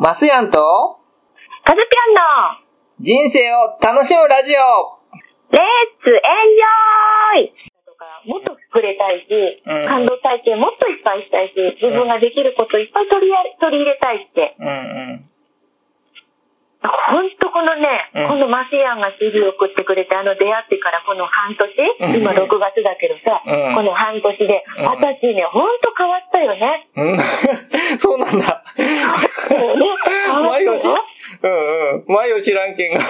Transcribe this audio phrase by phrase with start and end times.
[0.00, 0.56] マスヤンと、
[1.60, 2.64] カズピョンの
[3.04, 4.96] 人生を楽しむラジオ
[5.52, 14.56] レッツエンジョイもっと触れたいし、うん感動体験もっといっぱいしたいし、自分ができることいっぱい取りや取り入れたいって。
[14.56, 14.72] うんう
[15.20, 15.30] ん。
[16.80, 26.88] ほんとこのね、うんこのマシアンが CD 送ってくれて、あの出会ってからこの半年、うん今6月だけどさ、うんこの半年で、うん私ね、ほんと変わったよね。
[26.96, 27.18] うん
[28.00, 28.64] そうなんだ。
[28.76, 29.84] そうね
[30.24, 31.99] 変わったよ前を知うんうん。
[32.10, 33.00] 前を知らんけんが。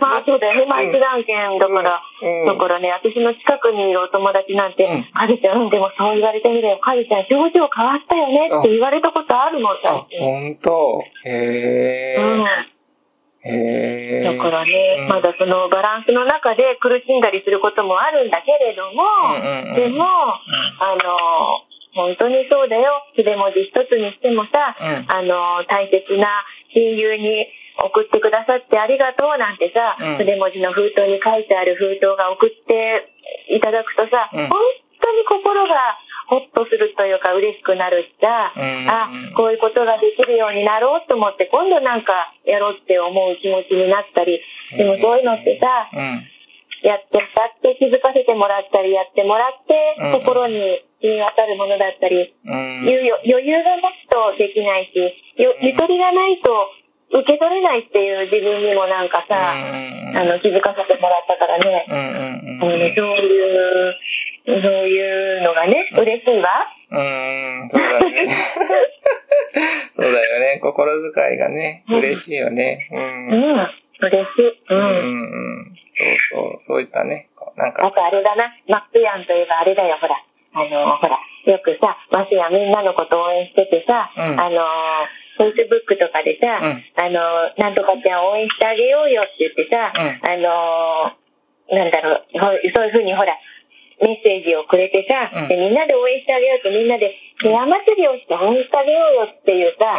[0.00, 10.20] まあそうだよね、毎日案件だから、うんだからね、私の近くにいるお友達なんて、うんカズちゃん、うん、でもそう言われてみれば、カズちゃん表情変わったよねって言われたことあるもん、あ最、近。
[10.20, 11.04] ほんと。
[11.24, 12.46] へうん。
[12.46, 12.74] え。
[13.44, 14.36] へえ。
[14.36, 19.04] だからね、うんまだそのバランスの中で苦しんだりすることもあるんだけれども、
[19.36, 23.06] うんうんうんでも、あの、本当にそうだよ。
[23.14, 26.42] 筆文字一つにしてもさ、うんあの、大切な
[26.74, 27.46] 親友に
[27.78, 30.18] 送ってくださってありがとうなんてさ、うん。
[30.18, 33.10] 筆文字の封筒に書いてある封筒が送って
[33.50, 34.48] いただくとさ、うん。
[34.50, 34.58] 本
[35.02, 44.40] 当に心がホッとするというか嬉しくなるしさ、うんあ、こういうことができるようになろうと思って、今度なんかやろうって思う気持ちになったり、
[44.72, 46.33] でもそういうのってさ、うん。
[46.84, 49.72] やって、やって気づかせてもらったり、やってもらって
[50.04, 52.84] うん、心に染み渡るものだったり、うん。
[52.84, 55.00] 余裕が持つとできないし、
[55.40, 56.52] よゆとりがないと
[57.14, 63.94] 受け取れないっていう自分にもなんかさ、うんあの、気づかせてもらったからね、うんうんそういう、
[64.44, 64.52] そう
[64.88, 66.68] いうのがね、嬉しいわ。
[66.90, 67.62] うん。
[67.62, 68.26] うん、そうだね。
[69.92, 70.60] そうだよね。
[70.60, 72.88] 心遣いがね、うん嬉しいよね。
[72.90, 72.96] う。
[72.96, 73.70] うんん、
[74.06, 74.48] 嬉しい。
[74.68, 74.84] ううんん。
[74.84, 75.76] うん。
[75.94, 76.58] そうそう。
[76.58, 80.16] そういったね、なんあか、とあれだな、マックヤンといえばあれだよ、ほら。
[80.54, 84.62] あの、ほら、よくさ、マスヤみんなのこと応援しててさ、うんあの、
[85.36, 91.12] フェイスブックとかでさ、うんあの、なんとかちゃん応援してあげようよって言ってさ、うんあの、
[91.74, 93.34] なんだろう、ほそういうふうにほら、
[94.00, 99.90] メッセージをくれてさ、うんでみんなで応援してあげようってみんなで部屋祭りをして応援してあげようよっていううんさ、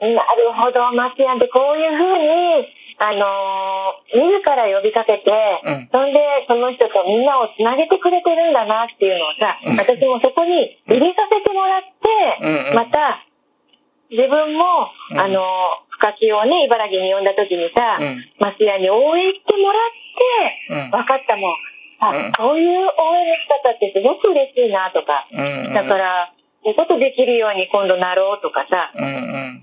[0.00, 0.14] うん。
[0.16, 5.88] なるほど、マスヤンってこういうふうに、あのー自ら呼びかけて、ん。
[5.88, 9.76] そんでその人とみんなをつなげてくれてるんだなっていうのをさ、うん。
[9.76, 11.88] 私もそこに入れさせてもらって、
[12.40, 12.74] うんうん。
[12.74, 13.24] また、
[14.10, 15.20] 自分も、うん。
[15.20, 18.18] あのー深木をね、茨城に呼んだ時にさ、うん。
[18.42, 20.90] マスヤンに応援してもらって、うん。
[20.90, 21.54] 分かったもん。
[22.02, 22.32] あ、うん。
[22.34, 25.74] こういう応援の仕方ってすごく嬉しいなとか、うんうん。
[25.74, 26.34] だから、
[26.66, 29.08] こういうことできるように今度なろうとかさ、うんう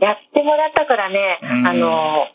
[0.00, 1.66] やってもらったからね、うん。
[1.66, 2.28] あの、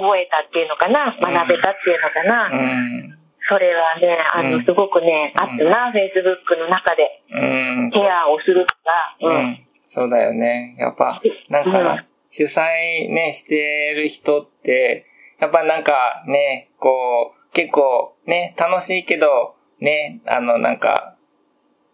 [0.00, 2.50] 覚えたっていうのかな、学べたっていうのかな？
[2.50, 3.18] うん。
[3.46, 7.90] それはね、あの、うんすごくね、あったな、フェイスブックの中で、うん。
[7.90, 9.50] ケアをするとか、ううん。
[9.52, 9.66] ん。
[9.86, 10.76] そうだよね。
[10.78, 15.06] やっぱ、なんか、主催ね、してる人って、
[15.38, 21.16] やっぱなんかね、こう、結構ね、楽しいけど、ね、あのなんか、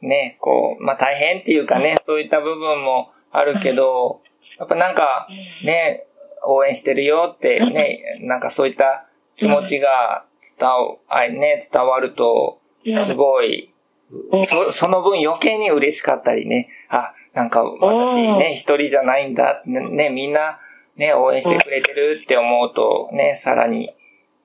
[0.01, 4.23] ね、こう、まあ大変っていうかね、そういった部分もあるけど、
[4.59, 5.27] やっぱなんか、
[5.65, 6.07] ね、
[6.45, 9.07] 応援してるよってね、なんかそういった
[9.37, 10.25] 気持ちが
[10.59, 13.05] 伝わ、あね、伝わると、うん。
[13.05, 13.73] すごい、
[14.33, 14.47] うん。
[14.47, 20.59] そその分余計に嬉しかったりね、あ、なんか私ね、一人じゃないんだ、ね、ねみんな
[20.97, 23.91] ね、応援してくれてるって思うとね、さらに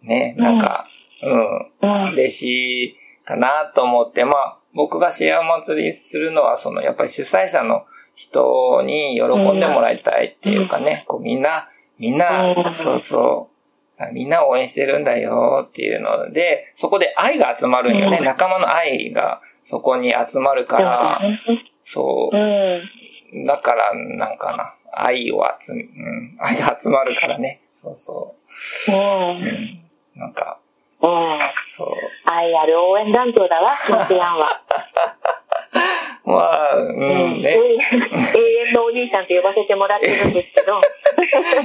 [0.01, 0.87] ね、なんか、
[1.21, 2.13] うん、うん。
[2.13, 2.95] 嬉しい
[3.25, 9.23] かなと思って、まあ、僕が幸祭りするのは、その、やっぱり主催者の人に喜
[9.53, 11.67] んでもらいたいっていうかね、こうみんな、
[11.97, 13.49] みんなう、んそうそ
[13.99, 18.17] う、みんな応援してるんだよっていうので、そこで愛が集まるんよね。
[18.17, 21.21] うん仲間の愛がそこに集まるから、
[21.83, 23.41] そうう。
[23.41, 23.45] ん。
[23.45, 27.61] だから、なんかな、愛を集め、うん、愛が集まるからね。
[27.73, 28.33] そうそ
[28.89, 28.95] うう。
[28.95, 28.97] ん。
[28.97, 29.79] うん。
[30.15, 30.59] なんか、
[31.01, 31.09] うん。
[31.69, 31.87] そう。
[32.25, 34.61] 愛ある応援団長だわ、マスヤンは。
[36.25, 37.51] まあ、うん、ね。
[37.51, 38.19] 永遠のお
[39.05, 40.81] 兄さんと呼ばせてもらってるんですけど、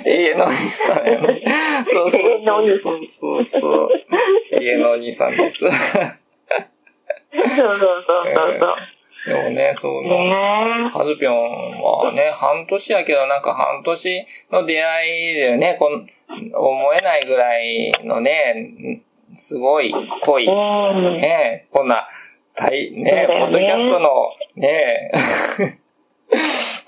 [0.05, 1.43] 永遠のお兄さんやね。
[1.89, 3.91] そうそうそうそうそう。
[4.53, 5.59] 永遠のお兄さんです。
[5.59, 5.79] そうそう
[7.49, 9.01] そうそうそう。
[9.27, 10.09] でもね、そうね。
[10.09, 16.07] ねカズピョンはね、半年やけど、なんか半年の出会いでね、こん
[16.55, 19.03] 思えないぐらいのね、
[19.35, 20.47] すごい濃い。
[20.47, 22.09] ね、こんな、
[22.55, 24.11] たい、ねポッドキャストの、
[24.57, 25.13] ね、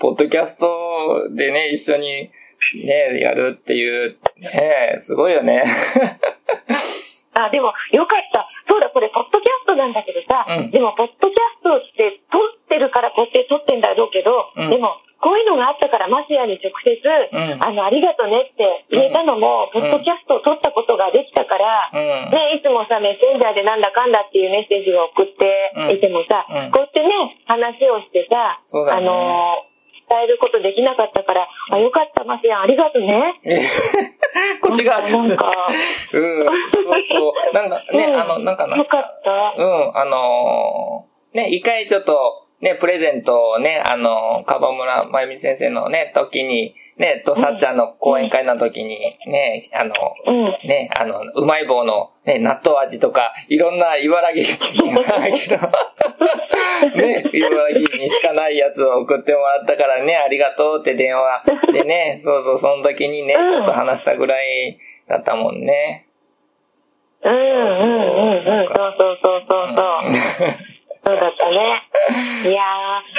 [0.02, 2.34] ポッドキャストでね、一緒に、
[2.82, 5.62] ね、やるっていう、ね、すごいよね。
[7.38, 8.50] あ、でも、よかった。
[8.66, 10.70] そうだ、これ、ポッドキャストなんだけどさ、うん。
[10.72, 14.70] でも、ポッドキャストって撮ってるからこうやって撮ってんだろうけど、うん。
[14.70, 17.62] でも、こういうのがあったから、マスヤに直接、ん。
[17.62, 19.80] あの、ありがとねって言えたのも、うん。
[19.82, 22.30] ポッドキャストを撮ったことができたから、うん。
[22.34, 26.70] ね、いつもさ、メッセンジャーでなんだかんだっていうメッセージを送っていてもさ、うん。
[26.74, 28.58] こうやってね、話をしてさ、
[28.98, 28.98] ね。
[29.00, 29.71] のー、伝
[30.20, 33.40] えることできなかったから、あ、よかった、マスヤン、ありがとね。
[33.44, 33.62] え
[34.60, 35.00] こっちが。
[35.00, 35.52] なんか、
[36.12, 36.44] うん。
[36.70, 37.54] そうそう。
[37.54, 39.54] なんかね、うんあの、なんかなよかった。
[39.56, 49.92] うん、あのーね、一回ちょっと、ね、プレゼントをね、あのー、かばむらまゆみ先生のね、時に、ね、と、さっちゃんの講演会の時に、ね、あの、
[50.26, 50.68] うん。
[50.68, 54.42] ね、あの、うまい棒の、ね、納豆味とか、いろんな茨城、
[54.86, 55.68] 茨城の、
[56.94, 61.42] ね、茨城にしかないやつを送ってもらったからね、ありがとうって電話
[61.72, 66.06] でね、そうそう、その時にね、ちょっと話したぐらいだったもんね。
[67.24, 68.66] うん、うん、うん、うん。
[68.68, 69.74] そうそうそうそう
[70.38, 70.72] そう。
[71.04, 71.82] そうだったね。
[72.48, 72.62] いや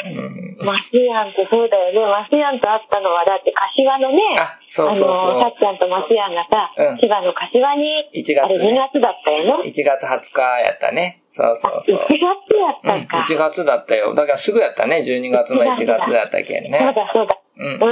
[0.05, 1.99] うんー、マスヤンとそうだよね。
[2.05, 5.53] マスヤンと会ったのは、だって柏のね、あ、そうそうそあの、さうっ。
[5.59, 8.89] ちゃんとマスヤンがさ、うん千葉の柏に、1あれ2月ね。
[8.93, 9.69] 月だったよね。
[9.69, 11.21] 1月20日やったね。
[11.29, 12.07] そうそう1そう。
[12.07, 12.19] 月
[12.87, 13.17] やうん、ったか。
[13.23, 14.13] 1月だったよ。
[14.13, 15.03] だからすぐやったね。
[15.05, 16.79] 12月の1月だったけんそうね。
[16.93, 17.37] だそうだ。
[17.57, 17.79] うんうん、。
[17.79, 17.87] そう。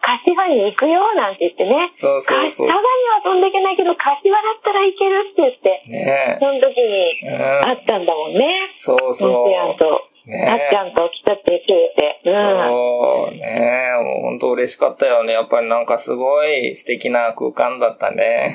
[0.00, 1.88] 柏に行くよ、なんて言ってね。
[1.90, 7.60] そうそうそうか佐賀には飛んでいけないけど、柏だったら行けるって言って、ねその時にえ。
[7.62, 7.82] 会うん。
[7.82, 8.72] ったんだもんね。
[8.76, 9.32] そうそう。
[9.32, 10.08] マスヤンと。
[10.28, 12.20] ねあっちゃんと来たって言ってくれて。
[12.24, 12.34] うん。
[12.34, 15.32] そうねえ、もう本当嬉しかったよね。
[15.32, 18.54] やっぱりなんかすごい素敵な空間だったね。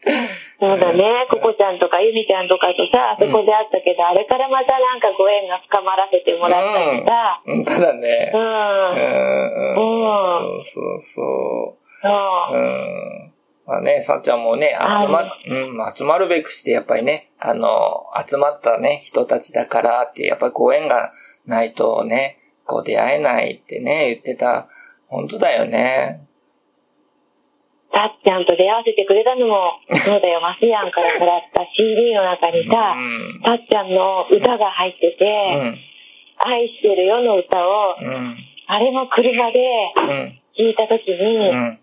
[0.60, 1.26] そうだね。
[1.30, 7.42] ココちゃんとかゆみちゃんとかとさ、あそこで会ったけど、あれからまたなんかご縁が深まらせてもらったりさ。
[7.44, 8.36] うん、ただねう。。
[8.36, 8.50] うんん、う
[9.50, 9.84] ん。
[9.84, 11.80] うんそうそうそう。
[12.02, 12.08] そ
[12.52, 12.56] う。
[12.56, 13.32] うん。
[13.66, 21.12] まあね、さっちゃんもね、集まは、うん、集まるべくして、やっぱりね、あの、集まったね、人たちだからって、やっぱりご縁が
[21.46, 24.68] ないとね、こう出会えないってね、言ってた。
[25.08, 26.26] 本当だよね。
[27.92, 33.42] たっちゃんと出会わせてくれたのも、 そうだよ、マスヤンからもらった CD の中にさ、うん。
[33.42, 35.78] たっちゃんの歌が入ってて、うん。
[36.38, 38.36] 愛してるよの歌を、うん。
[38.66, 40.40] あれも車でうん。
[40.56, 41.78] 聞いた時に、うん。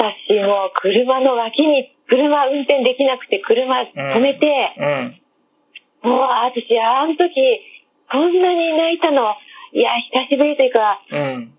[0.00, 4.46] 私もう車の脇に、車運転できなくて車止めて、
[4.78, 6.10] うん。
[6.10, 7.60] もう私、あの時、
[8.10, 9.36] こんなに泣いたの、
[9.72, 11.52] いや、久しぶりというか、うん。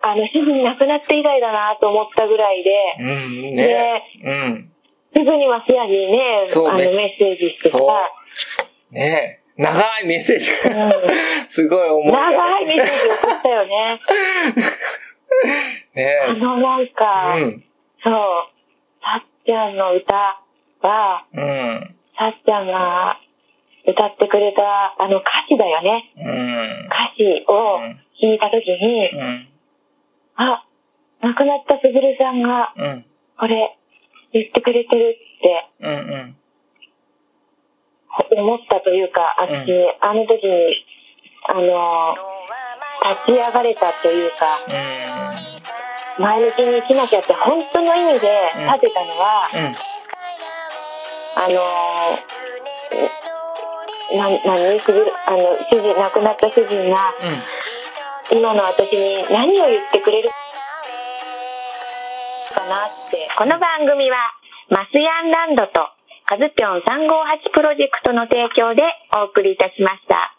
[0.00, 2.70] あの、主人亡くなって以来だなと思ったぐらいで、
[3.00, 3.56] うん。
[3.56, 4.02] ね。
[4.22, 4.72] うん。
[5.14, 7.78] すぐにマスヤにね、あの、メッセージしてさ。
[8.90, 10.92] ね長いメッセージが、うん
[11.48, 12.12] すごい重い。
[12.12, 14.00] 長いメッセージ送ったよね。
[15.96, 17.64] ねあのなんか、うん。
[18.04, 18.14] そう、
[19.02, 20.14] さっちゃんの歌
[20.82, 21.96] は、うん。
[22.18, 23.18] さっちゃんが
[23.86, 26.12] 歌ってくれたあの歌詞だよね。
[26.16, 26.86] うん。
[26.86, 27.80] 歌詞を
[28.20, 29.48] 聞いたときに、うん。
[30.36, 30.64] あ、
[31.22, 33.04] 亡くなったすぐるさんがうん。
[33.38, 33.76] これ
[34.32, 35.90] 言ってくれてるってうん。
[35.90, 36.36] うん。
[38.38, 40.84] 思ったというか、私、あの時に、
[41.48, 42.14] あの、
[43.10, 44.58] 立ち上がれたというか、
[46.18, 49.72] 前向きに生きなきゃって本当の意味で立てたのは、うん。
[51.38, 54.80] あのー、な、何？
[54.80, 55.38] すぐる、あの、
[55.70, 57.12] 主人、亡くなった主人が、
[58.32, 60.28] 今の私に何を言ってくれる
[62.52, 63.28] かなって。
[63.38, 64.16] この番組は、
[64.68, 65.88] マスヤンランドと、
[66.26, 68.82] カズピョン358プロジェクトの提供で
[69.14, 70.35] お送りいたしました。